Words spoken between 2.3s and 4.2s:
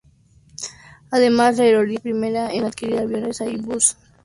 en adquirir aviones Airbus fuera de Europa.